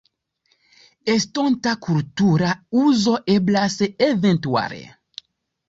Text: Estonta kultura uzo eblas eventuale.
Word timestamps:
Estonta 1.15 1.73
kultura 1.89 2.55
uzo 2.87 3.15
eblas 3.37 3.79
eventuale. 4.11 4.85